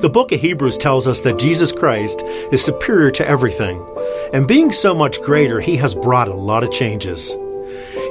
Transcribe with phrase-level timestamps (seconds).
[0.00, 2.22] The book of Hebrews tells us that Jesus Christ
[2.52, 3.84] is superior to everything,
[4.32, 7.36] and being so much greater, he has brought a lot of changes.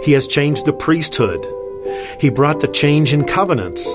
[0.03, 1.45] He has changed the priesthood.
[2.19, 3.87] He brought the change in covenants.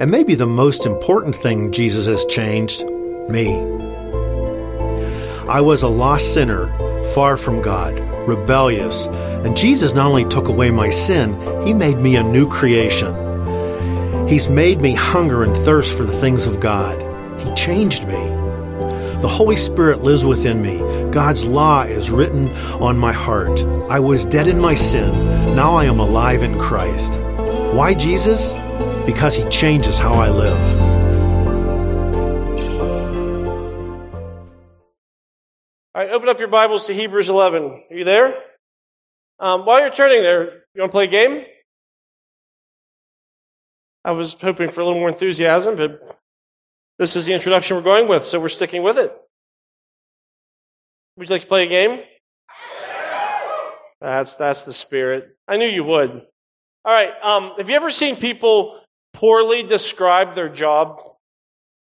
[0.00, 2.84] And maybe the most important thing Jesus has changed
[3.28, 3.56] me.
[5.48, 6.66] I was a lost sinner,
[7.14, 11.34] far from God, rebellious, and Jesus not only took away my sin,
[11.64, 13.14] He made me a new creation.
[14.26, 17.11] He's made me hunger and thirst for the things of God.
[17.62, 18.14] Changed me.
[19.22, 20.80] The Holy Spirit lives within me.
[21.12, 22.50] God's law is written
[22.82, 23.64] on my heart.
[23.88, 25.54] I was dead in my sin.
[25.54, 27.20] Now I am alive in Christ.
[27.20, 28.54] Why Jesus?
[29.06, 30.80] Because He changes how I live.
[35.94, 37.84] All right, open up your Bibles to Hebrews 11.
[37.92, 38.34] Are you there?
[39.38, 41.44] Um, while you're turning there, you want to play a game?
[44.04, 46.18] I was hoping for a little more enthusiasm, but
[46.98, 49.12] this is the introduction we're going with, so we're sticking with it.
[51.16, 52.00] Would you like to play a game?
[54.00, 55.36] That's that's the spirit.
[55.46, 56.10] I knew you would.
[56.10, 57.12] All right.
[57.22, 58.80] Um, have you ever seen people
[59.12, 61.00] poorly describe their job?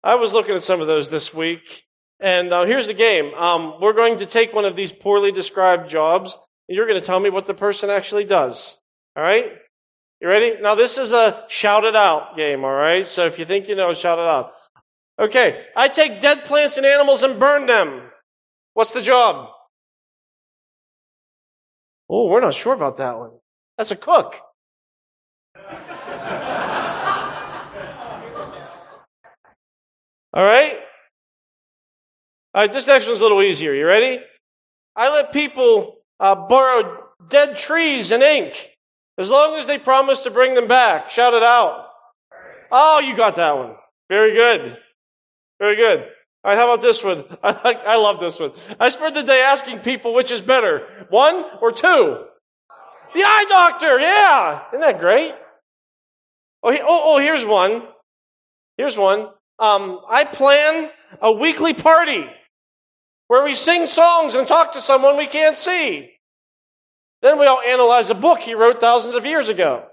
[0.04, 1.84] I was looking at some of those this week,
[2.20, 3.34] and uh, here's the game.
[3.34, 6.38] Um, we're going to take one of these poorly described jobs,
[6.70, 8.78] and you're going to tell me what the person actually does.
[9.16, 9.54] All right?
[10.22, 10.62] You ready?
[10.62, 13.08] Now, this is a shout it out game, all right?
[13.08, 14.54] So if you think you know, shout it out.
[15.20, 15.64] Okay.
[15.76, 18.02] I take dead plants and animals and burn them.
[18.74, 19.50] What's the job?
[22.10, 23.32] Oh, we're not sure about that one.
[23.78, 24.36] That's a cook.
[30.34, 30.76] All right?
[32.54, 33.74] All right, this next one's a little easier.
[33.74, 34.20] You ready?
[34.96, 36.98] I let people uh, borrow
[37.30, 38.72] dead trees and ink
[39.18, 41.10] as long as they promise to bring them back.
[41.10, 41.88] Shout it out.
[42.72, 43.76] Oh, you got that one.
[44.10, 44.78] Very good.
[45.60, 46.00] Very good.
[46.00, 47.26] All right, how about this one?
[47.44, 48.52] I, I love this one.
[48.80, 52.26] I spent the day asking people which is better, one or two.
[53.14, 54.64] The eye doctor, yeah.
[54.72, 55.34] Isn't that great?
[56.62, 57.84] Oh, he, oh, oh here's one.
[58.78, 59.30] Here's one.
[59.58, 62.30] Um, I plan a weekly party
[63.28, 66.12] where we sing songs and talk to someone we can't see.
[67.22, 69.86] Then we all analyze a book he wrote thousands of years ago.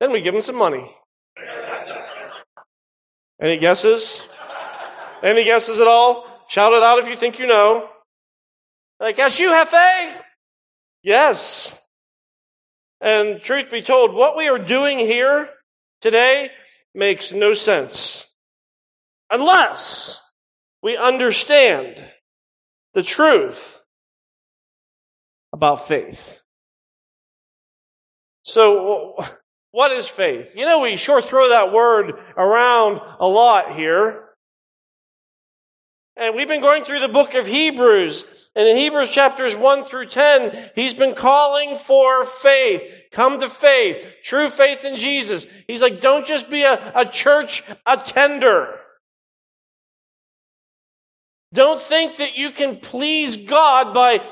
[0.00, 0.90] Then we give him some money.
[3.40, 4.26] Any guesses?
[5.26, 6.24] Any guesses at all?
[6.48, 7.88] Shout it out if you think you know.
[9.00, 10.14] I guess you, Hefe?
[11.02, 11.76] Yes.
[13.00, 15.50] And truth be told, what we are doing here
[16.00, 16.52] today
[16.94, 18.32] makes no sense
[19.28, 20.22] unless
[20.80, 22.04] we understand
[22.94, 23.82] the truth
[25.52, 26.40] about faith.
[28.44, 29.18] So,
[29.72, 30.54] what is faith?
[30.54, 34.25] You know, we sure throw that word around a lot here.
[36.16, 38.50] And we've been going through the book of Hebrews.
[38.56, 42.82] And in Hebrews chapters 1 through 10, he's been calling for faith.
[43.12, 44.18] Come to faith.
[44.22, 45.46] True faith in Jesus.
[45.66, 48.80] He's like, don't just be a, a church attender.
[51.52, 54.26] Don't think that you can please God by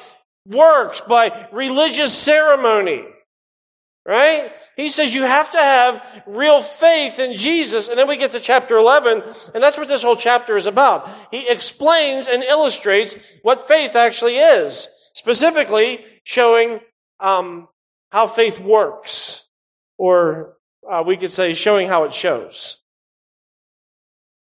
[0.47, 3.05] works, by religious ceremony.
[4.07, 4.53] Right?
[4.77, 7.89] He says you have to have real faith in Jesus.
[7.89, 9.23] And then we get to chapter 11,
[9.55, 11.09] and that's what this whole chapter is about.
[11.31, 16.81] He explains and illustrates what faith actually is, specifically showing
[17.19, 17.69] um,
[18.13, 19.49] how faith works,
[19.97, 20.57] or
[20.89, 22.79] uh, we could say showing how it shows.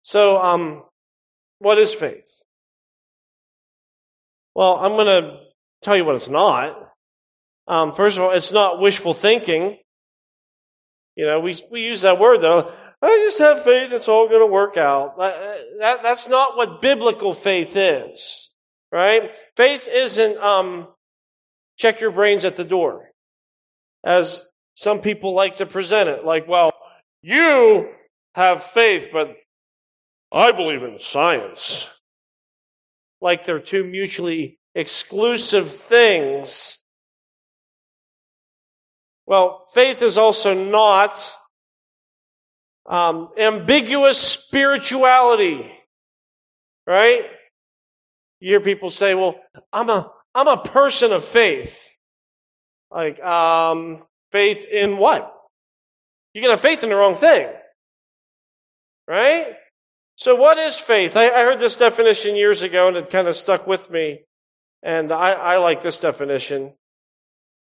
[0.03, 0.83] So, um,
[1.59, 2.43] what is faith?
[4.53, 5.39] Well, I'm going to
[5.81, 6.86] tell you what it's not.
[7.67, 9.77] Um, first of all, it's not wishful thinking.
[11.15, 12.71] You know, we, we use that word though.
[13.01, 15.17] I just have faith, it's all going to work out.
[15.17, 18.49] That, that, that's not what biblical faith is,
[18.91, 19.35] right?
[19.55, 20.87] Faith isn't, um,
[21.77, 23.11] check your brains at the door,
[24.03, 26.25] as some people like to present it.
[26.25, 26.71] Like, well,
[27.21, 27.87] you
[28.33, 29.35] have faith, but
[30.31, 31.91] I believe in science.
[33.21, 36.79] Like they're two mutually exclusive things
[39.27, 41.35] well, faith is also not
[42.85, 45.69] um, ambiguous spirituality,
[46.87, 47.23] right?
[48.39, 49.35] You hear people say, "Well,
[49.73, 51.83] I'm a I'm a person of faith."
[52.89, 54.01] Like, um,
[54.31, 55.33] faith in what?
[56.33, 57.49] You can have faith in the wrong thing,
[59.07, 59.55] right?
[60.15, 61.17] So, what is faith?
[61.17, 64.21] I, I heard this definition years ago, and it kind of stuck with me.
[64.81, 66.75] And I, I like this definition.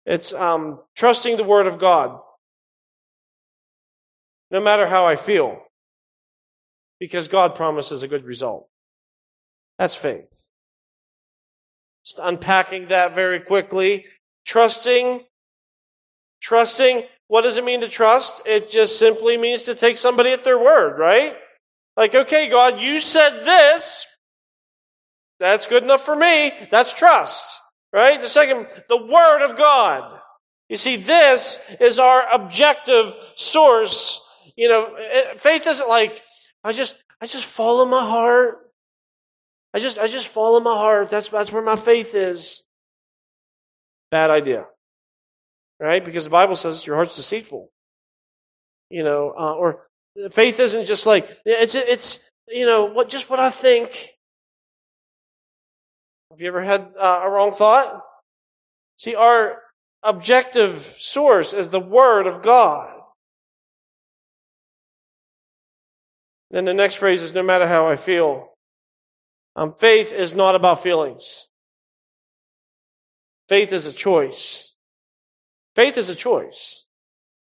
[0.07, 2.21] It's um, trusting the Word of God,
[4.51, 5.61] no matter how I feel.
[7.01, 8.69] because God promises a good result.
[9.79, 10.49] That's faith.
[12.05, 14.07] Just unpacking that very quickly.
[14.47, 15.21] Trusting.
[16.41, 17.03] Trusting.
[17.29, 18.43] What does it mean to trust?
[18.47, 21.35] It just simply means to take somebody at their word, right?
[21.97, 24.07] Like, okay, God, you said this.
[25.41, 26.53] That's good enough for me.
[26.71, 27.61] That's trust,
[27.95, 28.21] right?
[28.21, 30.21] The second, the word of God.
[30.69, 34.21] You see, this is our objective source.
[34.57, 34.97] You know,
[35.37, 36.23] faith isn't like,
[36.65, 38.59] I just, I just follow my heart.
[39.73, 41.11] I just, I just follow my heart.
[41.11, 42.63] That's, that's where my faith is.
[44.11, 44.67] Bad idea.
[45.81, 46.05] Right?
[46.05, 47.71] Because the Bible says your heart's deceitful.
[48.91, 49.83] You know, uh, or
[50.33, 54.14] faith isn't just like, it's, it's, you know, what, just what I think.
[56.35, 58.03] Have you ever had uh, a wrong thought?
[58.97, 59.59] See, our
[60.03, 62.93] objective source is the Word of God.
[66.51, 68.49] Then the next phrase is no matter how I feel.
[69.55, 71.47] Um, faith is not about feelings.
[73.49, 74.75] Faith is a choice.
[75.77, 76.85] Faith is a choice.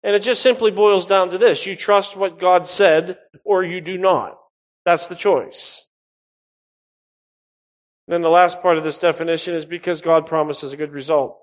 [0.03, 1.65] And it just simply boils down to this.
[1.65, 4.37] You trust what God said or you do not.
[4.85, 5.86] That's the choice.
[8.07, 11.39] And then the last part of this definition is because God promises a good result.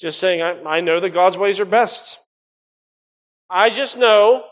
[0.00, 2.18] Just saying, I, I know that God's ways are best.
[3.48, 4.44] I just know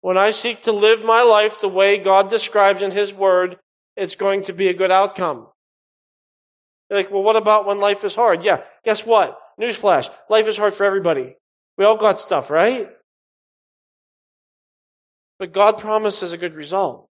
[0.00, 3.56] when I seek to live my life the way God describes in His Word,
[3.96, 5.46] it's going to be a good outcome.
[6.90, 8.44] Like, well, what about when life is hard?
[8.44, 9.38] Yeah, guess what?
[9.60, 10.10] Newsflash.
[10.28, 11.36] Life is hard for everybody.
[11.78, 12.90] We all got stuff, right?
[15.38, 17.08] But God promises a good result.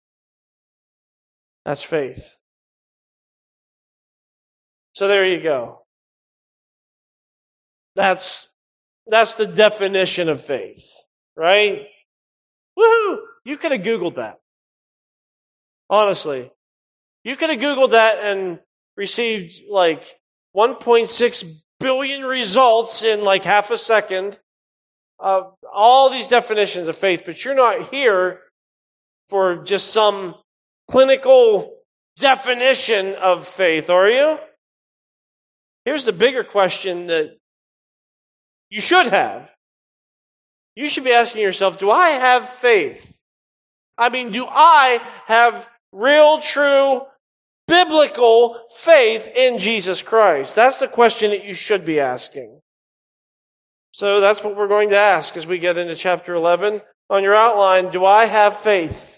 [1.68, 2.40] That's faith.
[4.94, 5.82] So there you go.
[7.94, 8.54] That's,
[9.06, 10.90] that's the definition of faith,
[11.36, 11.88] right?
[12.80, 13.18] Woohoo!
[13.44, 14.38] You could have Googled that.
[15.90, 16.50] Honestly.
[17.26, 18.62] You could have Googled that and
[18.96, 20.22] received like
[20.56, 21.44] 1.6
[21.82, 24.40] billion results in like half a second
[25.20, 28.40] of all these definitions of faith, but you're not here
[29.28, 30.36] for just some
[30.88, 31.78] clinical
[32.18, 34.40] definition of faith, are you?
[35.86, 37.38] Here's the bigger question that
[38.70, 39.50] you should have
[40.78, 43.18] you should be asking yourself, do I have faith?
[43.98, 47.02] I mean, do I have real, true,
[47.68, 50.54] biblical faith in Jesus Christ?
[50.54, 52.62] That's the question that you should be asking.
[53.92, 56.82] So that's what we're going to ask as we get into chapter 11.
[57.10, 59.17] On your outline, do I have faith?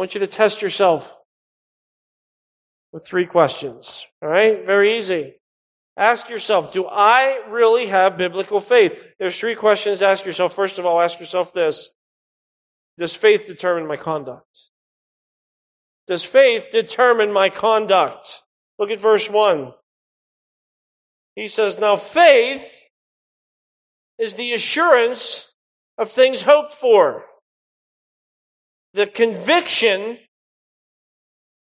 [0.00, 1.14] I want you to test yourself
[2.90, 4.06] with three questions.
[4.22, 4.64] All right?
[4.64, 5.34] Very easy.
[5.94, 9.08] Ask yourself, do I really have biblical faith?
[9.18, 10.54] There's three questions ask yourself.
[10.54, 11.90] First of all, ask yourself this.
[12.96, 14.70] Does faith determine my conduct?
[16.06, 18.40] Does faith determine my conduct?
[18.78, 19.74] Look at verse 1.
[21.36, 22.86] He says, Now faith
[24.18, 25.54] is the assurance
[25.98, 27.26] of things hoped for,
[28.92, 30.18] the conviction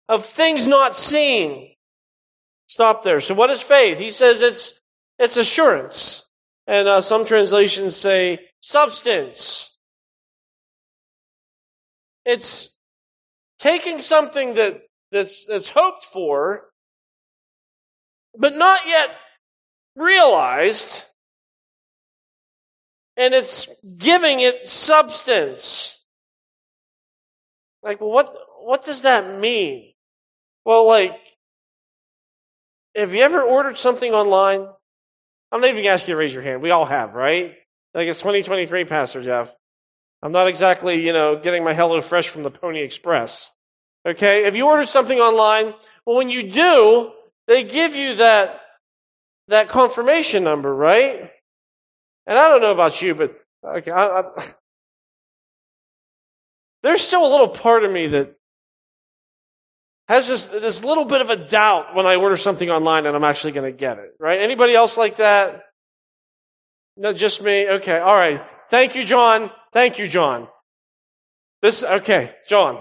[0.09, 1.75] of things not seen.
[2.67, 3.21] Stop there.
[3.21, 3.99] So what is faith?
[3.99, 4.81] He says it's,
[5.19, 6.29] it's assurance.
[6.67, 9.79] And uh, some translations say substance.
[12.25, 12.79] It's
[13.59, 16.69] taking something that, that's, that's hoped for,
[18.37, 19.11] but not yet
[19.97, 21.05] realized,
[23.17, 25.98] and it's giving it substance.
[27.82, 29.92] Like, well, what, what does that mean?
[30.64, 31.16] Well, like,
[32.94, 34.66] have you ever ordered something online?
[35.50, 36.62] I'm not even asking you to raise your hand.
[36.62, 37.54] We all have, right?
[37.94, 39.54] Like it's 2023, Pastor Jeff.
[40.23, 43.50] I'm not exactly, you know, getting my HelloFresh from the Pony Express.
[44.04, 44.44] Okay?
[44.44, 47.12] If you order something online, well, when you do,
[47.47, 48.61] they give you that,
[49.47, 51.30] that confirmation number, right?
[52.26, 54.54] And I don't know about you, but okay, I, I,
[56.82, 58.35] there's still a little part of me that
[60.08, 63.25] has this, this little bit of a doubt when I order something online and I'm
[63.25, 64.40] actually going to get it, right?
[64.40, 65.64] Anybody else like that?
[66.97, 67.68] No, just me?
[67.68, 68.42] Okay, all right.
[68.70, 69.50] Thank you, John.
[69.73, 70.49] Thank you, John.
[71.61, 72.80] This, okay, John.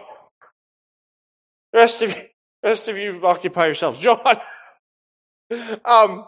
[1.73, 2.21] The rest of you,
[2.63, 3.99] rest of you occupy yourselves.
[3.99, 4.37] John.
[5.85, 6.25] um,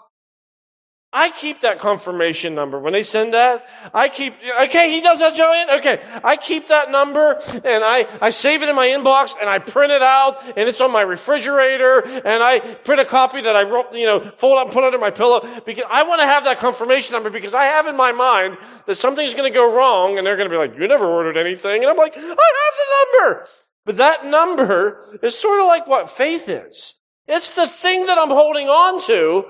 [1.12, 2.78] I keep that confirmation number.
[2.78, 5.80] When they send that, I keep, okay, he does that, Joanne?
[5.80, 6.00] Okay.
[6.24, 9.92] I keep that number and I, I save it in my inbox and I print
[9.92, 13.96] it out and it's on my refrigerator and I print a copy that I wrote,
[13.96, 16.60] you know, fold up and put under my pillow because I want to have that
[16.60, 20.28] confirmation number because I have in my mind that something's going to go wrong and
[20.28, 21.82] they're going to be like, you never ordered anything.
[21.82, 23.46] And I'm like, I have the number.
[23.84, 26.94] But that number is sort of like what faith is.
[27.28, 29.46] It's the thing that I'm holding on to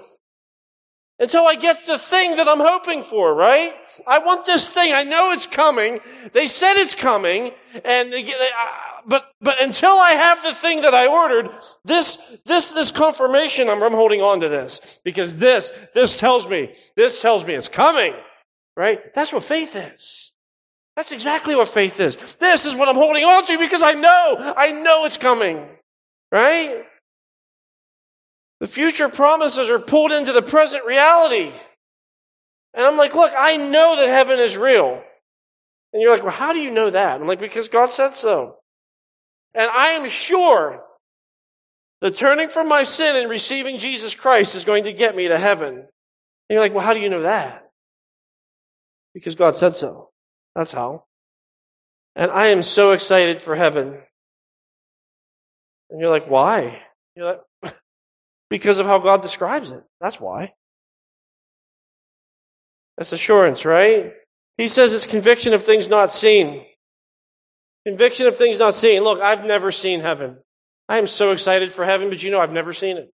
[1.19, 3.73] until I get the thing that I'm hoping for, right?
[4.07, 4.93] I want this thing.
[4.93, 5.99] I know it's coming.
[6.31, 7.51] They said it's coming,
[7.83, 11.49] and they, they, uh, but but until I have the thing that I ordered,
[11.83, 16.73] this this this confirmation, I'm, I'm holding on to this because this this tells me
[16.95, 18.13] this tells me it's coming,
[18.77, 19.13] right?
[19.13, 20.33] That's what faith is.
[20.95, 22.15] That's exactly what faith is.
[22.35, 25.67] This is what I'm holding on to because I know I know it's coming,
[26.31, 26.85] right?
[28.60, 31.51] The future promises are pulled into the present reality.
[32.74, 35.01] And I'm like, look, I know that heaven is real.
[35.94, 37.20] And you're like, well, how do you know that?
[37.20, 38.58] I'm like, because God said so.
[39.54, 40.84] And I am sure
[42.01, 45.38] that turning from my sin and receiving Jesus Christ is going to get me to
[45.38, 45.75] heaven.
[45.75, 45.88] And
[46.50, 47.70] you're like, well, how do you know that?
[49.13, 50.10] Because God said so.
[50.56, 51.06] That's how.
[52.16, 53.98] And I am so excited for heaven.
[55.89, 56.80] And you're like, why?
[57.16, 57.74] You're like,
[58.50, 59.84] because of how God describes it.
[60.01, 60.53] That's why.
[62.98, 64.13] That's assurance, right?
[64.58, 66.65] He says it's conviction of things not seen.
[67.88, 69.03] Conviction of things not seen.
[69.03, 70.39] Look, I've never seen heaven.
[70.89, 73.10] I am so excited for heaven, but you know I've never seen it.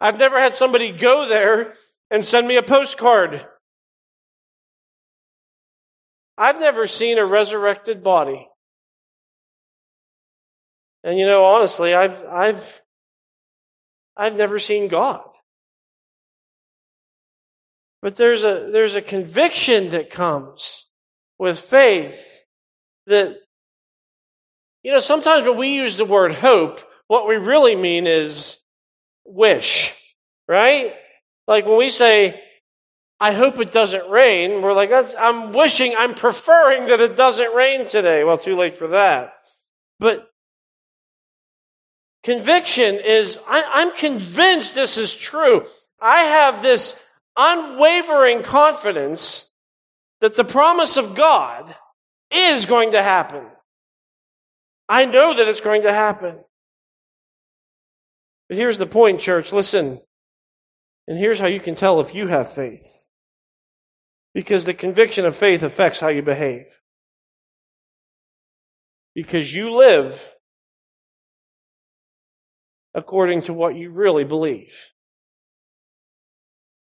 [0.00, 1.74] I've never had somebody go there
[2.10, 3.46] and send me a postcard.
[6.36, 8.48] I've never seen a resurrected body.
[11.04, 12.82] And you know, honestly, I've, I've,
[14.16, 15.24] I've never seen God.
[18.02, 20.86] But there's a, there's a conviction that comes
[21.38, 22.42] with faith
[23.06, 23.36] that,
[24.82, 28.58] you know, sometimes when we use the word hope, what we really mean is
[29.24, 29.94] wish,
[30.46, 30.94] right?
[31.48, 32.40] Like when we say,
[33.20, 37.88] I hope it doesn't rain, we're like, I'm wishing, I'm preferring that it doesn't rain
[37.88, 38.22] today.
[38.22, 39.32] Well, too late for that.
[39.98, 40.28] But
[42.24, 45.66] Conviction is, I, am convinced this is true.
[46.00, 46.98] I have this
[47.36, 49.50] unwavering confidence
[50.22, 51.74] that the promise of God
[52.30, 53.44] is going to happen.
[54.88, 56.42] I know that it's going to happen.
[58.48, 59.52] But here's the point, church.
[59.52, 60.00] Listen.
[61.06, 63.10] And here's how you can tell if you have faith.
[64.32, 66.80] Because the conviction of faith affects how you behave.
[69.14, 70.34] Because you live
[72.94, 74.74] according to what you really believe.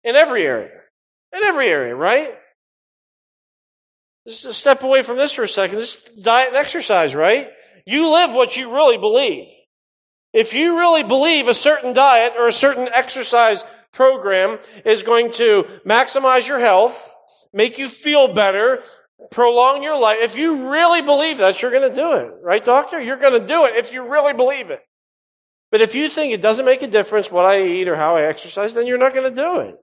[0.05, 0.81] In every area.
[1.37, 2.35] In every area, right?
[4.27, 5.81] Just step away from this for a second.
[5.81, 7.49] Just diet and exercise, right?
[7.87, 9.49] You live what you really believe.
[10.33, 15.65] If you really believe a certain diet or a certain exercise program is going to
[15.87, 17.15] maximize your health,
[17.53, 18.83] make you feel better,
[19.31, 22.31] prolong your life, if you really believe that, you're going to do it.
[22.43, 23.01] Right, doctor?
[23.01, 24.81] You're going to do it if you really believe it.
[25.71, 28.23] But if you think it doesn't make a difference what I eat or how I
[28.23, 29.77] exercise, then you're not going to do it.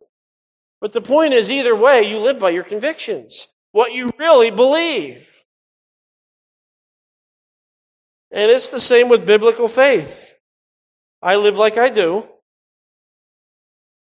[0.82, 5.32] But the point is, either way, you live by your convictions, what you really believe.
[8.32, 10.36] And it's the same with biblical faith.
[11.22, 12.28] I live like I do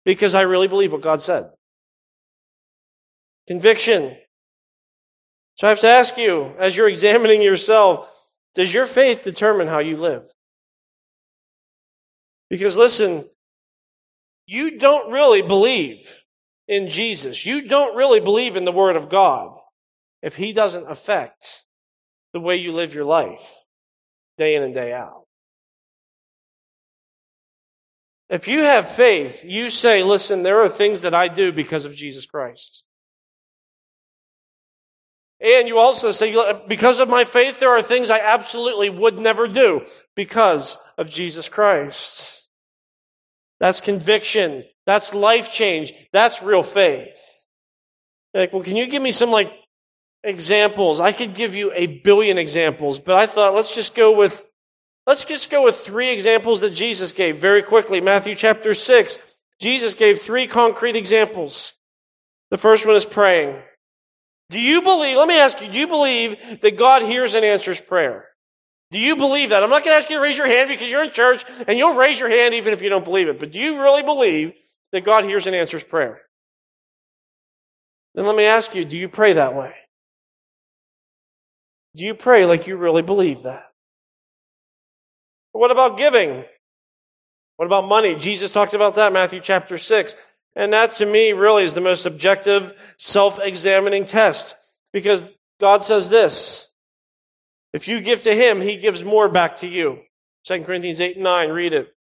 [0.04, 1.50] because I really believe what God said.
[3.48, 4.16] Conviction.
[5.56, 8.08] So I have to ask you, as you're examining yourself,
[8.54, 10.24] does your faith determine how you live?
[12.52, 13.24] Because listen,
[14.44, 16.22] you don't really believe
[16.68, 17.46] in Jesus.
[17.46, 19.58] You don't really believe in the Word of God
[20.20, 21.64] if He doesn't affect
[22.34, 23.64] the way you live your life
[24.36, 25.24] day in and day out.
[28.28, 31.94] If you have faith, you say, listen, there are things that I do because of
[31.94, 32.84] Jesus Christ.
[35.40, 36.36] And you also say,
[36.68, 41.48] because of my faith, there are things I absolutely would never do because of Jesus
[41.48, 42.40] Christ.
[43.62, 44.64] That's conviction.
[44.86, 45.92] That's life change.
[46.12, 47.16] That's real faith.
[48.34, 49.52] Like, well, can you give me some like
[50.24, 50.98] examples?
[50.98, 54.44] I could give you a billion examples, but I thought let's just go with,
[55.06, 58.00] let's just go with three examples that Jesus gave very quickly.
[58.00, 59.20] Matthew chapter six.
[59.60, 61.72] Jesus gave three concrete examples.
[62.50, 63.62] The first one is praying.
[64.50, 67.80] Do you believe, let me ask you, do you believe that God hears and answers
[67.80, 68.26] prayer?
[68.92, 69.62] Do you believe that?
[69.62, 71.78] I'm not going to ask you to raise your hand because you're in church and
[71.78, 73.40] you'll raise your hand even if you don't believe it.
[73.40, 74.52] But do you really believe
[74.92, 76.20] that God hears and answers prayer?
[78.14, 79.72] then let me ask you do you pray that way?
[81.96, 83.64] Do you pray like you really believe that?
[85.52, 86.44] What about giving?
[87.56, 88.14] What about money?
[88.14, 90.16] Jesus talked about that in Matthew chapter 6.
[90.54, 94.54] And that to me really is the most objective, self-examining test.
[94.92, 95.30] Because
[95.60, 96.71] God says this.
[97.72, 100.00] If you give to Him, He gives more back to you.
[100.44, 101.94] 2 Corinthians 8 and 9, read it.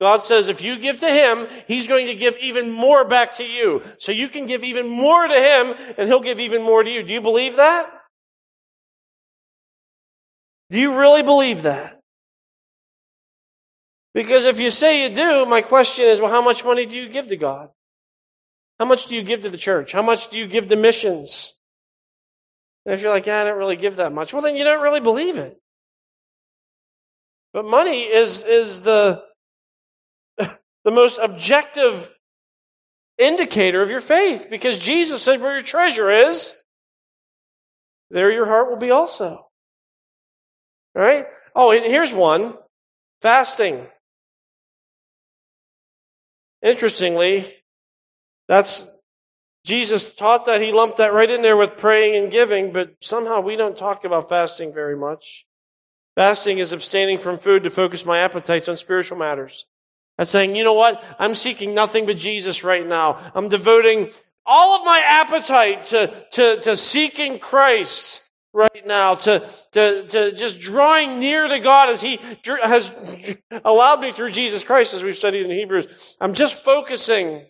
[0.00, 3.44] God says if you give to Him, He's going to give even more back to
[3.44, 3.82] you.
[3.98, 7.02] So you can give even more to Him and He'll give even more to you.
[7.02, 7.90] Do you believe that?
[10.70, 12.00] Do you really believe that?
[14.12, 17.08] Because if you say you do, my question is, well, how much money do you
[17.08, 17.70] give to God?
[18.78, 19.92] How much do you give to the church?
[19.92, 21.54] How much do you give to missions?
[22.84, 24.82] And if you're like, yeah, I don't really give that much, well, then you don't
[24.82, 25.58] really believe it.
[27.52, 29.22] But money is, is the,
[30.38, 32.10] the most objective
[33.16, 36.54] indicator of your faith because Jesus said, where your treasure is,
[38.10, 39.46] there your heart will be also.
[40.96, 41.26] All right?
[41.54, 42.54] Oh, and here's one
[43.22, 43.86] fasting.
[46.62, 47.54] Interestingly,
[48.48, 48.86] that's
[49.64, 53.40] Jesus taught that he lumped that right in there with praying and giving, but somehow
[53.40, 55.46] we don't talk about fasting very much.
[56.16, 59.66] Fasting is abstaining from food to focus my appetites on spiritual matters.
[60.18, 61.02] That's saying, you know what?
[61.18, 63.18] I'm seeking nothing but Jesus right now.
[63.34, 64.10] I'm devoting
[64.46, 70.60] all of my appetite to, to, to seeking Christ right now, to, to, to just
[70.60, 72.20] drawing near to God as He
[72.62, 72.94] has
[73.64, 76.16] allowed me through Jesus Christ, as we've studied in Hebrews.
[76.20, 77.44] I'm just focusing.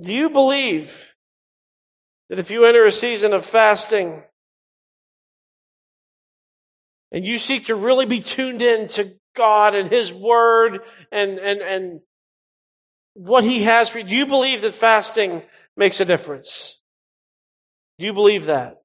[0.00, 1.14] Do you believe
[2.28, 4.22] that if you enter a season of fasting,
[7.12, 10.80] and you seek to really be tuned in to God and His Word
[11.12, 12.00] and, and, and
[13.12, 15.42] what He has for you, do you believe that fasting
[15.76, 16.80] makes a difference?
[17.98, 18.78] Do you believe that?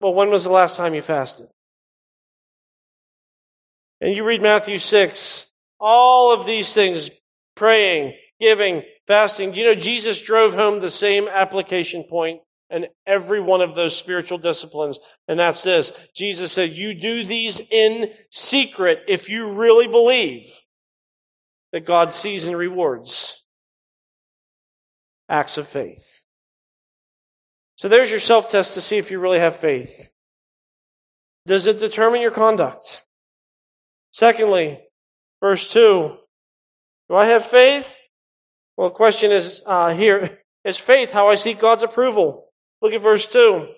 [0.00, 1.46] Well, when was the last time you fasted?
[4.02, 5.46] And you read Matthew 6,
[5.80, 7.10] all of these things,
[7.54, 9.50] praying, giving, fasting.
[9.52, 13.96] Do you know Jesus drove home the same application point in every one of those
[13.96, 14.98] spiritual disciplines.
[15.28, 15.92] And that's this.
[16.14, 20.44] Jesus said, you do these in secret if you really believe
[21.72, 23.44] that God sees and rewards
[25.28, 26.22] acts of faith.
[27.76, 30.10] So there's your self test to see if you really have faith.
[31.46, 33.04] Does it determine your conduct?
[34.10, 34.80] Secondly,
[35.40, 36.16] verse 2.
[37.08, 38.00] Do I have faith?
[38.76, 42.48] Well, the question is uh, here is faith how I seek God's approval?
[42.80, 43.68] Look at verse 2.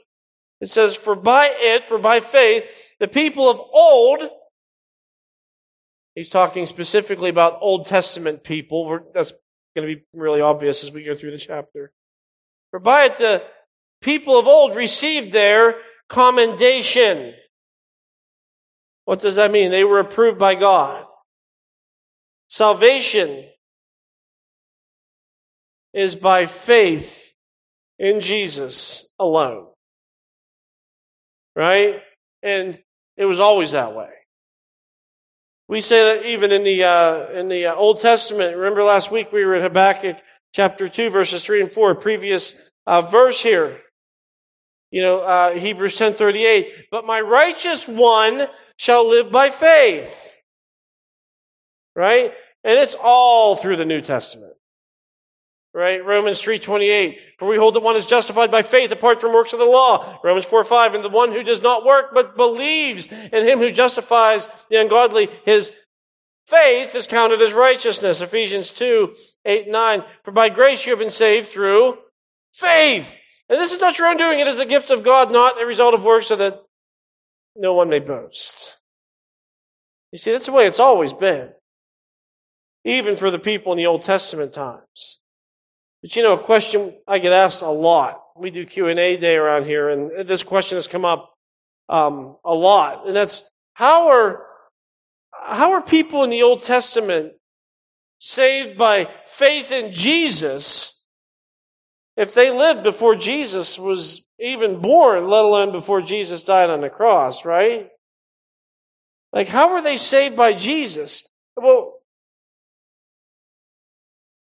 [0.60, 4.22] It says, For by it, for by faith, the people of old,
[6.14, 9.00] he's talking specifically about Old Testament people.
[9.12, 9.32] That's
[9.74, 11.92] going to be really obvious as we go through the chapter.
[12.70, 13.42] For by it, the
[14.00, 15.76] people of old received their
[16.08, 17.34] commendation.
[19.04, 19.70] What does that mean?
[19.70, 21.06] They were approved by God.
[22.48, 23.44] Salvation
[25.92, 27.32] is by faith
[27.98, 29.68] in Jesus alone.
[31.54, 32.02] Right?
[32.42, 32.78] And
[33.16, 34.11] it was always that way.
[35.68, 38.56] We say that even in the uh, in the uh, Old Testament.
[38.56, 40.18] Remember last week we were in Habakkuk
[40.52, 42.54] chapter two, verses three and four, previous
[42.87, 43.80] uh, verse here.
[44.92, 46.70] You know, uh, Hebrews ten thirty eight.
[46.92, 50.36] But my righteous one shall live by faith.
[51.96, 52.32] Right,
[52.62, 54.52] and it's all through the New Testament.
[55.72, 56.04] Right?
[56.04, 57.18] Romans 3.28.
[57.38, 60.18] For we hold that one is justified by faith apart from works of the law.
[60.24, 60.94] Romans 4.5.
[60.94, 65.28] And the one who does not work but believes in him who justifies the ungodly,
[65.44, 65.72] his
[66.46, 68.22] faith is counted as righteousness.
[68.22, 69.12] Ephesians 2,
[69.44, 70.04] 8, 9.
[70.24, 71.98] For by grace you have been saved through
[72.54, 73.14] faith.
[73.50, 74.40] And this is not your own doing.
[74.40, 76.59] It is the gift of God, not a result of works so that
[77.54, 78.78] no one may boast.
[80.11, 81.52] You see, that's the way it's always been.
[82.87, 85.20] Even for the people in the Old Testament times.
[86.01, 88.22] But you know, a question I get asked a lot.
[88.37, 91.35] We do Q and A day around here, and this question has come up
[91.88, 93.44] um, a lot, and that's
[93.75, 94.44] how are
[95.33, 97.33] how are people in the Old Testament
[98.18, 100.96] saved by faith in Jesus
[102.16, 106.88] if they lived before Jesus was even born, let alone before Jesus died on the
[106.88, 107.88] cross, right?
[109.33, 111.25] Like, how were they saved by Jesus?
[111.57, 111.86] Well,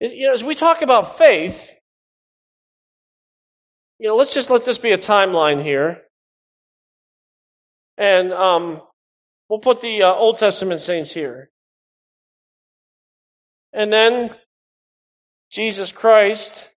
[0.00, 1.72] you know, as we talk about faith,
[3.98, 6.02] you know, let's just let this be a timeline here.
[7.96, 8.80] And um,
[9.48, 11.50] we'll put the uh, Old Testament saints here.
[13.72, 14.30] And then
[15.50, 16.72] Jesus Christ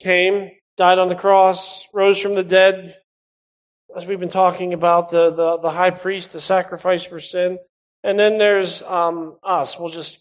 [0.00, 2.96] came, died on the cross, rose from the dead,
[3.96, 7.58] as we've been talking about, the, the, the high priest, the sacrifice for sin.
[8.02, 9.78] And then there's um, us.
[9.78, 10.18] We'll just.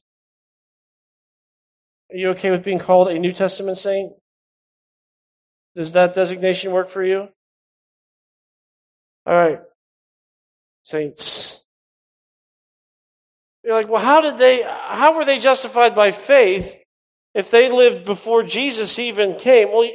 [2.11, 4.11] Are you okay with being called a New Testament saint?
[5.75, 7.29] Does that designation work for you?
[9.25, 9.59] All right.
[10.83, 11.63] Saints.
[13.63, 16.77] You're like, well, how did they, how were they justified by faith
[17.33, 19.69] if they lived before Jesus even came?
[19.69, 19.89] Well,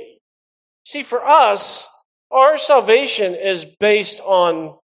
[0.84, 1.86] see, for us,
[2.30, 4.78] our salvation is based on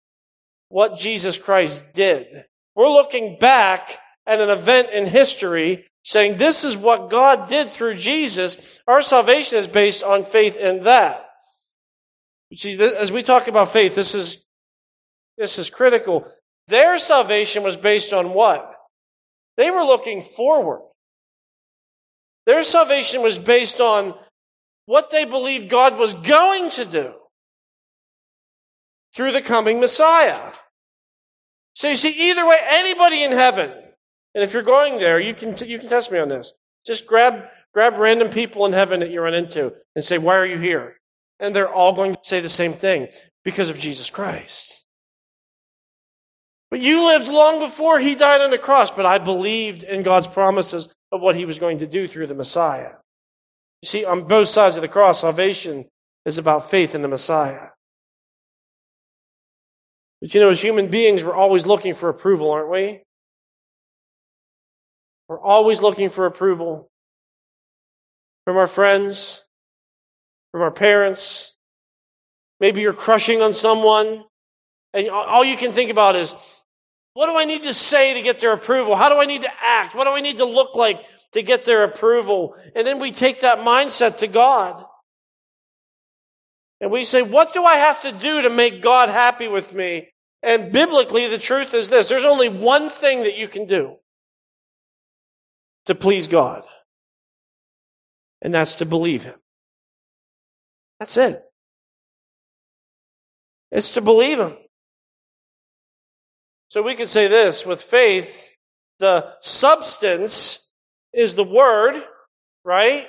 [0.69, 2.25] what Jesus Christ did.
[2.75, 7.95] We're looking back at an event in history saying this is what God did through
[7.95, 8.81] Jesus.
[8.87, 11.25] Our salvation is based on faith in that.
[12.55, 14.45] See, as we talk about faith, this is,
[15.37, 16.25] this is critical.
[16.67, 18.75] Their salvation was based on what?
[19.57, 20.81] They were looking forward.
[22.45, 24.15] Their salvation was based on
[24.85, 27.13] what they believed God was going to do
[29.15, 30.53] through the coming Messiah.
[31.73, 33.71] So you see, either way, anybody in heaven,
[34.35, 36.53] and if you're going there, you can, you can test me on this.
[36.85, 40.45] Just grab, grab random people in heaven that you run into and say, why are
[40.45, 40.95] you here?
[41.39, 43.07] And they're all going to say the same thing
[43.43, 44.85] because of Jesus Christ.
[46.69, 50.27] But you lived long before he died on the cross, but I believed in God's
[50.27, 52.91] promises of what he was going to do through the Messiah.
[53.81, 55.85] You see, on both sides of the cross, salvation
[56.25, 57.69] is about faith in the Messiah.
[60.21, 63.01] But you know, as human beings, we're always looking for approval, aren't we?
[65.29, 66.89] We're always looking for approval
[68.45, 69.43] from our friends,
[70.51, 71.55] from our parents.
[72.59, 74.23] Maybe you're crushing on someone,
[74.91, 76.33] and all you can think about is,
[77.13, 78.95] what do I need to say to get their approval?
[78.95, 79.93] How do I need to act?
[79.93, 82.55] What do I need to look like to get their approval?
[82.75, 84.83] And then we take that mindset to God.
[86.81, 90.09] And we say, what do I have to do to make God happy with me?
[90.41, 93.98] And biblically, the truth is this there's only one thing that you can do
[95.89, 96.63] to please God,
[98.43, 99.33] and that's to believe Him.
[100.99, 101.41] That's it.
[103.71, 104.55] It's to believe Him.
[106.67, 108.53] So we could say this with faith,
[108.99, 110.71] the substance
[111.11, 111.95] is the Word,
[112.63, 113.07] right?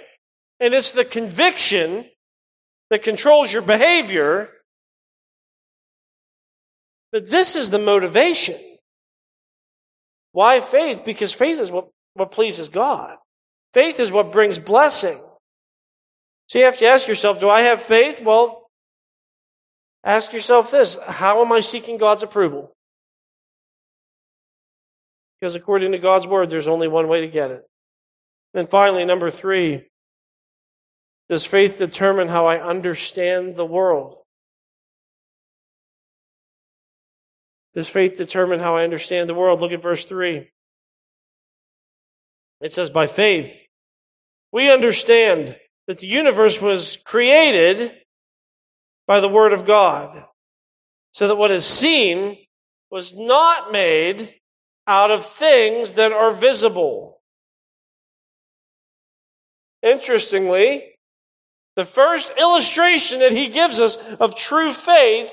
[0.58, 2.06] And it's the conviction
[2.88, 4.48] that controls your behavior.
[7.12, 8.58] But this is the motivation.
[10.32, 11.04] Why faith?
[11.04, 13.16] Because faith is what, what pleases God.
[13.72, 15.18] Faith is what brings blessing.
[16.48, 18.20] So you have to ask yourself, do I have faith?
[18.22, 18.68] Well,
[20.02, 22.72] ask yourself this how am I seeking God's approval?
[25.40, 27.62] Because according to God's word, there's only one way to get it.
[28.52, 29.84] Then finally, number three,
[31.28, 34.16] does faith determine how I understand the world?
[37.72, 39.60] Does faith determine how I understand the world?
[39.60, 40.50] Look at verse 3.
[42.60, 43.62] It says, By faith,
[44.52, 47.92] we understand that the universe was created
[49.06, 50.24] by the Word of God,
[51.12, 52.38] so that what is seen
[52.90, 54.34] was not made
[54.86, 57.20] out of things that are visible.
[59.82, 60.94] Interestingly,
[61.76, 65.32] the first illustration that he gives us of true faith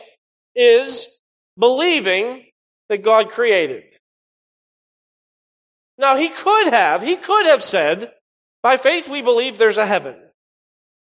[0.56, 1.10] is
[1.58, 2.46] believing
[2.90, 3.84] that God created.
[5.98, 8.12] Now, he could have, he could have said,
[8.62, 10.16] by faith we believe there's a heaven.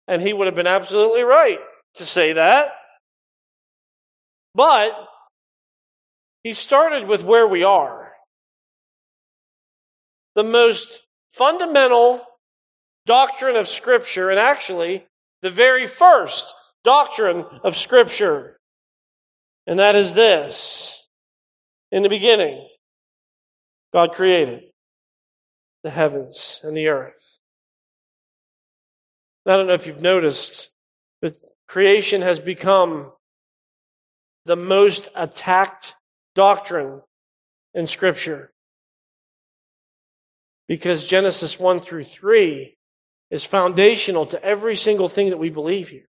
[0.08, 1.60] And he would have been absolutely right
[1.96, 2.72] to say that.
[4.54, 4.94] But
[6.44, 8.12] he started with where we are.
[10.36, 11.02] The most
[11.34, 12.22] fundamental
[13.06, 15.06] doctrine of Scripture, and actually
[15.42, 18.58] the very first doctrine of Scripture.
[19.66, 21.08] And that is this.
[21.92, 22.68] In the beginning,
[23.94, 24.64] God created
[25.86, 27.38] the heavens and the earth.
[29.46, 30.72] I don't know if you've noticed,
[31.22, 33.12] but creation has become
[34.46, 35.94] the most attacked
[36.34, 37.04] doctrine
[37.76, 38.52] in Scripture.
[40.68, 42.76] Because Genesis 1 through 3
[43.30, 46.10] is foundational to every single thing that we believe here.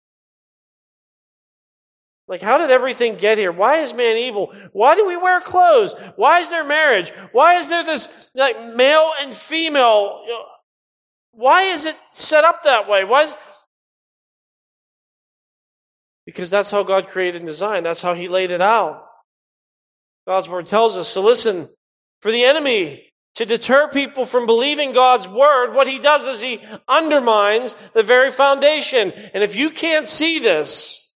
[2.30, 3.52] Like, how did everything get here?
[3.52, 4.54] Why is man evil?
[4.72, 5.96] Why do we wear clothes?
[6.16, 7.12] Why is there marriage?
[7.32, 10.22] Why is there this, like, male and female?
[11.32, 13.04] Why is it set up that way?
[13.04, 13.36] Why is,
[16.28, 17.84] because that's how God created and designed.
[17.84, 19.08] That's how He laid it out.
[20.28, 21.08] God's Word tells us.
[21.08, 21.68] So listen,
[22.22, 26.62] for the enemy to deter people from believing God's word, what he does is he
[26.88, 29.12] undermines the very foundation.
[29.34, 31.09] And if you can't see this,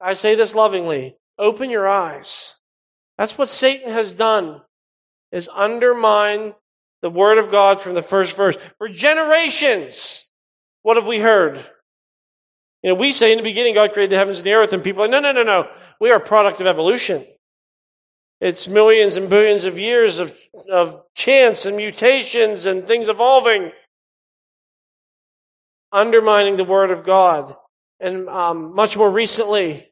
[0.00, 2.54] I say this lovingly, open your eyes.
[3.16, 4.62] That's what Satan has done,
[5.32, 6.54] is undermine
[7.02, 8.56] the word of God from the first verse.
[8.78, 10.26] For generations,
[10.82, 11.58] what have we heard?
[12.82, 14.84] You know, we say in the beginning God created the heavens and the earth, and
[14.84, 15.68] people are, no, no, no, no.
[16.00, 17.26] We are a product of evolution.
[18.40, 20.32] It's millions and billions of years of,
[20.70, 23.72] of chance and mutations and things evolving,
[25.90, 27.56] undermining the Word of God.
[28.00, 29.88] And um, much more recently,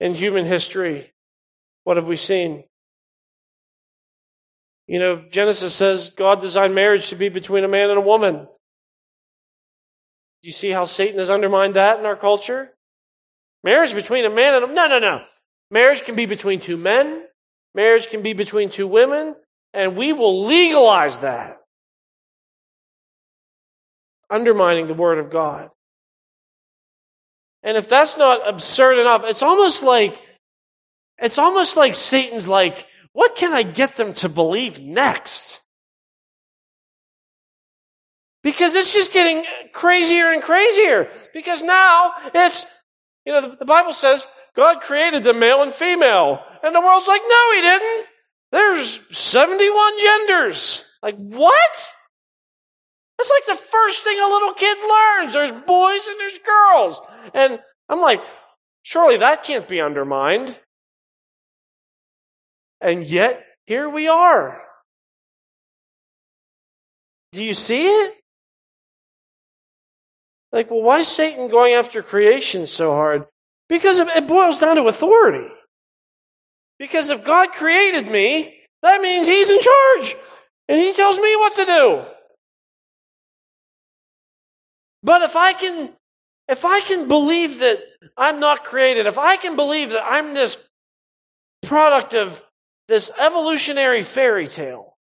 [0.00, 1.12] in human history,
[1.84, 2.64] what have we seen?
[4.86, 8.46] You know, Genesis says God designed marriage to be between a man and a woman.
[10.42, 12.74] Do you see how Satan has undermined that in our culture?
[13.64, 15.24] Marriage between a man and a no, no, no.
[15.70, 17.26] Marriage can be between two men,
[17.74, 19.34] marriage can be between two women,
[19.74, 21.56] and we will legalize that.
[24.30, 25.70] Undermining the Word of God.
[27.62, 30.20] And if that's not absurd enough, it's almost like,
[31.18, 35.60] it's almost like Satan's like, what can I get them to believe next?
[38.42, 41.10] Because it's just getting crazier and crazier.
[41.34, 42.64] Because now it's,
[43.26, 46.40] you know, the, the Bible says God created them male and female.
[46.62, 48.06] And the world's like, no, he didn't.
[48.52, 50.84] There's 71 genders.
[51.02, 51.94] Like, what?
[53.18, 55.32] That's like the first thing a little kid learns.
[55.32, 57.00] There's boys and there's girls.
[57.34, 58.22] And I'm like,
[58.82, 60.56] surely that can't be undermined.
[62.80, 64.62] And yet, here we are.
[67.32, 68.14] Do you see it?
[70.52, 73.26] Like, well, why is Satan going after creation so hard?
[73.68, 75.52] Because it boils down to authority.
[76.78, 80.16] Because if God created me, that means He's in charge.
[80.68, 82.02] And He tells me what to do.
[85.02, 85.92] But if I can,
[86.48, 87.80] if I can believe that
[88.16, 90.56] I'm not created, if I can believe that I'm this
[91.62, 92.44] product of
[92.88, 94.96] this evolutionary fairy tale,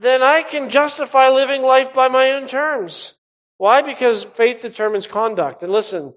[0.00, 3.14] then I can justify living life by my own terms.
[3.58, 3.82] Why?
[3.82, 5.62] Because faith determines conduct.
[5.62, 6.14] And listen,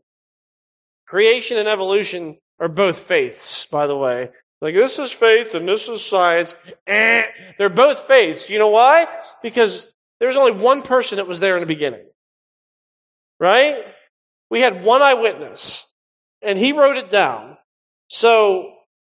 [1.08, 4.30] Creation and evolution are both faiths, by the way.
[4.60, 6.56] Like, this is faith and this is science.
[6.86, 7.24] Eh.
[7.58, 8.50] They're both faiths.
[8.50, 9.08] You know why?
[9.42, 9.88] Because
[10.20, 12.06] there's only one person that was there in the beginning.
[13.40, 13.84] Right?
[14.50, 15.92] We had one eyewitness,
[16.42, 17.58] and he wrote it down.
[18.10, 18.74] So,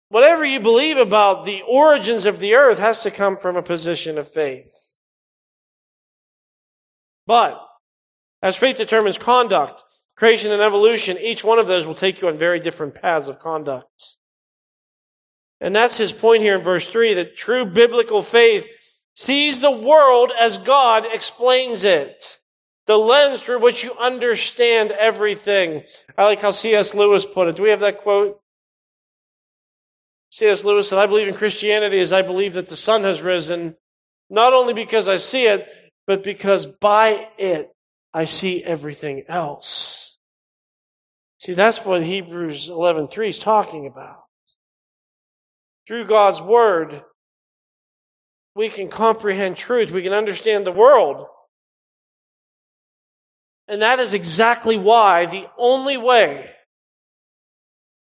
[0.08, 4.18] whatever you believe about the origins of the earth has to come from a position
[4.18, 4.72] of faith.
[7.26, 7.60] But,
[8.42, 9.84] as faith determines conduct,
[10.16, 13.38] creation and evolution, each one of those will take you on very different paths of
[13.38, 14.16] conduct.
[15.60, 18.66] And that's his point here in verse 3 that true biblical faith
[19.18, 22.38] sees the world as God explains it.
[22.86, 25.82] The lens through which you understand everything.
[26.16, 26.94] I like how C.S.
[26.94, 27.56] Lewis put it.
[27.56, 28.40] Do we have that quote?
[30.30, 30.62] C.S.
[30.62, 33.74] Lewis said, I believe in Christianity as I believe that the sun has risen,
[34.30, 35.68] not only because I see it,
[36.06, 37.72] but because by it
[38.14, 40.16] I see everything else.
[41.38, 44.22] See, that's what Hebrews 11:3 is talking about.
[45.88, 47.02] Through God's word,
[48.58, 51.28] we can comprehend truth, we can understand the world.
[53.68, 56.50] And that is exactly why the only way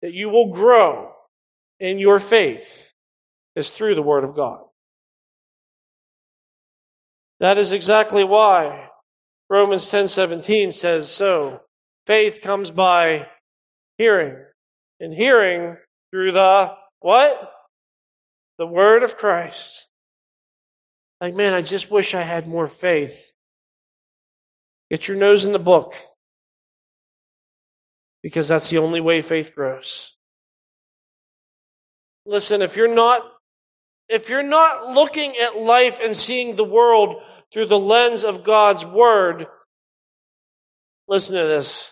[0.04, 1.14] that you will grow
[1.80, 2.92] in your faith
[3.56, 4.64] is through the Word of God.
[7.40, 8.92] That is exactly why
[9.50, 11.62] Romans 10:17 says so.
[12.06, 13.32] Faith comes by
[13.98, 14.46] hearing,
[15.00, 15.78] and hearing
[16.12, 17.52] through the what?
[18.60, 19.88] The word of Christ.
[21.21, 23.32] Like, man, I just wish I had more faith.
[24.89, 25.95] Get your nose in the book.
[28.21, 30.15] Because that's the only way faith grows.
[32.25, 33.23] Listen, if you're not
[34.08, 38.86] if you're not looking at life and seeing the world through the lens of God's
[38.86, 39.47] word,
[41.08, 41.91] listen to this.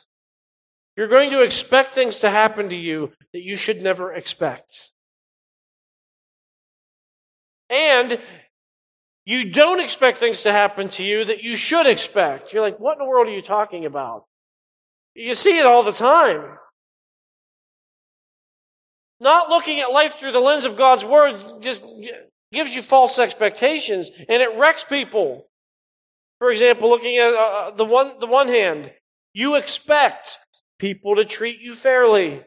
[0.95, 4.91] You're going to expect things to happen to you that you should never expect.
[7.69, 8.19] And
[9.25, 12.51] you don't expect things to happen to you that you should expect.
[12.51, 14.25] You're like, what in the world are you talking about?
[15.15, 16.57] You see it all the time.
[19.19, 21.83] Not looking at life through the lens of God's Word just
[22.51, 25.47] gives you false expectations and it wrecks people.
[26.39, 28.91] For example, looking at uh, the one, the one hand,
[29.33, 30.39] you expect
[30.77, 32.43] people to treat you fairly.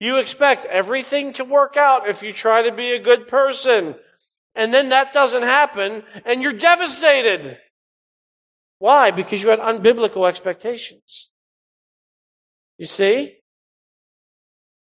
[0.00, 3.94] You expect everything to work out if you try to be a good person.
[4.56, 7.58] And then that doesn't happen and you're devastated.
[8.78, 9.10] Why?
[9.10, 11.30] Because you had unbiblical expectations.
[12.78, 13.36] You see?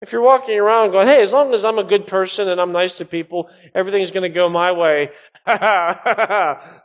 [0.01, 2.71] If you're walking around going, hey, as long as I'm a good person and I'm
[2.71, 5.12] nice to people, everything's going to go my way.
[5.45, 6.81] that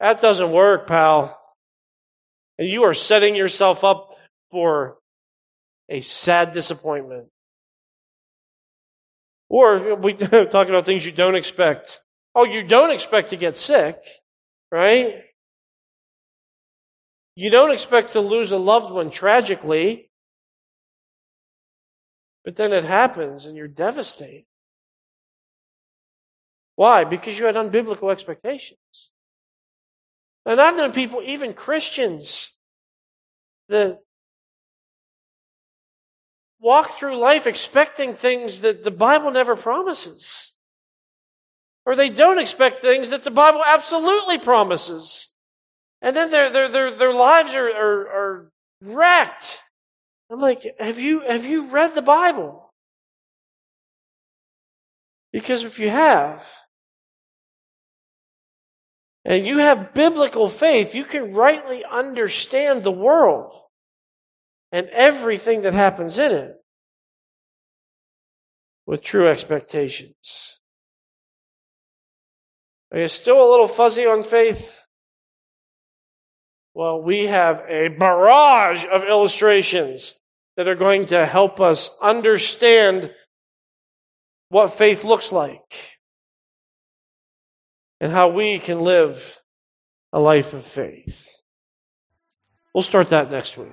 [0.00, 1.40] doesn't work, pal.
[2.58, 4.14] And you are setting yourself up
[4.50, 4.98] for
[5.88, 7.28] a sad disappointment.
[9.48, 12.00] Or we talk about things you don't expect.
[12.34, 13.98] Oh, you don't expect to get sick,
[14.70, 15.22] right?
[17.34, 20.10] You don't expect to lose a loved one tragically,
[22.44, 24.44] but then it happens and you're devastated.
[26.76, 27.04] Why?
[27.04, 29.12] Because you had unbiblical expectations.
[30.46, 32.52] And I've known people, even Christians,
[33.68, 33.98] that
[36.60, 40.54] walk through life expecting things that the Bible never promises.
[41.86, 45.30] Or they don't expect things that the Bible absolutely promises.
[46.02, 48.50] And then their, their, their, their lives are, are, are
[48.82, 49.62] wrecked.
[50.30, 52.70] I'm like, have you, have you read the Bible?
[55.32, 56.46] Because if you have,
[59.24, 63.54] and you have biblical faith, you can rightly understand the world
[64.72, 66.56] and everything that happens in it
[68.86, 70.58] with true expectations.
[72.92, 74.82] Are you still a little fuzzy on faith?
[76.74, 80.14] Well, we have a barrage of illustrations
[80.56, 83.10] that are going to help us understand
[84.48, 85.98] what faith looks like
[88.00, 89.40] and how we can live
[90.12, 91.28] a life of faith.
[92.74, 93.72] We'll start that next week.